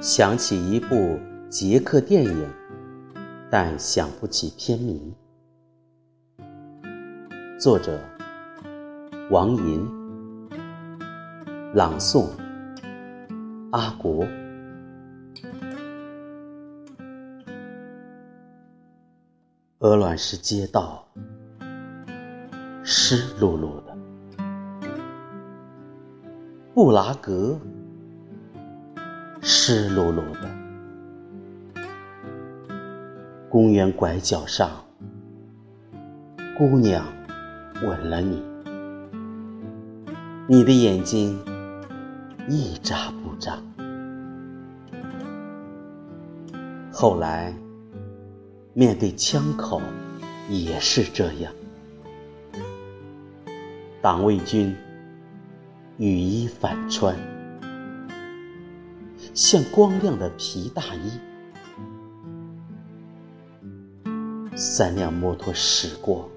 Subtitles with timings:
[0.00, 2.48] 想起一部捷克电影，
[3.50, 5.14] 但想不起片名。
[7.60, 8.00] 作者：
[9.30, 9.86] 王寅，
[11.74, 12.30] 朗诵：
[13.72, 14.26] 阿国。
[19.80, 21.06] 鹅卵石街道，
[22.82, 23.94] 湿漉漉的；
[26.72, 27.58] 布拉格。
[29.42, 30.48] 湿漉漉的
[33.48, 34.70] 公园拐角上，
[36.58, 37.04] 姑娘
[37.82, 38.42] 吻了你，
[40.46, 41.42] 你的眼睛
[42.48, 43.58] 一眨不眨。
[46.92, 47.54] 后来
[48.74, 49.80] 面对枪口
[50.50, 51.50] 也是这样，
[54.02, 54.76] 党卫军
[55.96, 57.16] 雨衣反穿。
[59.34, 61.18] 像光亮的皮大衣，
[64.56, 66.28] 三辆摩托驶过，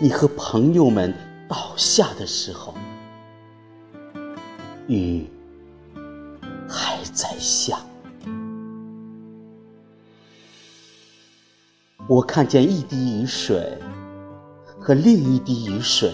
[0.00, 1.14] 你和朋友们
[1.48, 2.74] 倒下的时候，
[4.88, 5.26] 雨
[6.68, 7.78] 还在下。
[12.08, 13.78] 我看见一滴雨水
[14.78, 16.12] 和另一滴雨水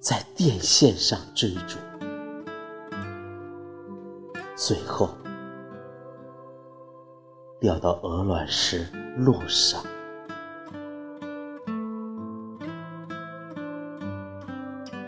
[0.00, 1.76] 在电线上追逐。
[4.58, 5.08] 最后
[7.60, 8.84] 掉到鹅卵石
[9.16, 9.80] 路上，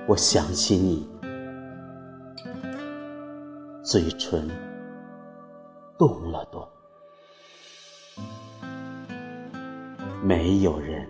[0.07, 1.11] 我想起你，
[3.83, 4.49] 嘴唇
[5.99, 6.69] 动了动，
[10.23, 11.09] 没有人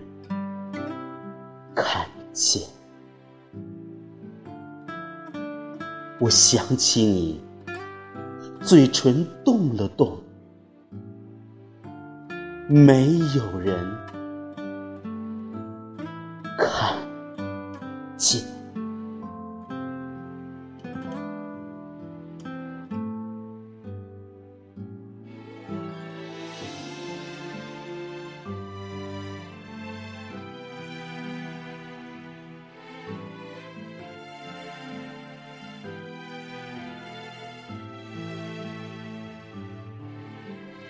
[1.75, 2.67] 看见。
[6.19, 7.50] 我想起你。
[8.71, 10.17] 嘴唇动了动，
[12.69, 13.85] 没有人
[16.57, 16.97] 看
[18.17, 18.41] 见。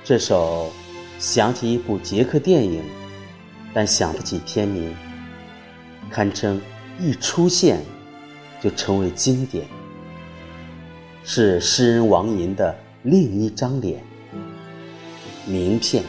[0.02, 0.72] 这首
[1.18, 2.82] 想起一部捷克电影，
[3.72, 4.94] 但想不起片名，
[6.10, 6.60] 堪称
[6.98, 7.82] 一出现
[8.62, 9.66] 就成为经典，
[11.22, 14.02] 是诗人王寅的另一张脸，
[15.46, 16.02] 名片。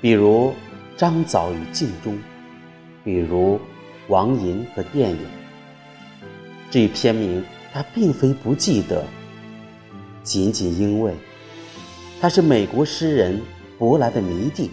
[0.00, 0.54] 比如
[0.96, 2.16] 张枣与镜中，
[3.02, 3.60] 比如
[4.08, 5.18] 王寅和电影。
[6.70, 9.04] 至于片名，他并非不记得，
[10.22, 11.12] 仅仅因为。
[12.20, 13.40] 他是美国诗人
[13.78, 14.70] 伯莱的迷弟，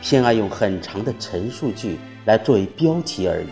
[0.00, 3.46] 偏爱用很长的陈述句来作为标题而已。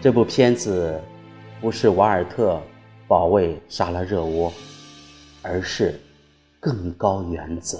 [0.00, 1.00] 这部片子
[1.60, 2.60] 不是瓦尔特
[3.06, 4.52] 保卫沙拉热窝，
[5.42, 5.98] 而是
[6.60, 7.78] 更高原则。